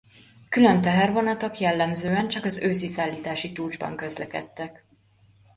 [0.49, 4.85] Külön tehervonatok jellemzően csak az őszi szállítási csúcsban közlekedtek.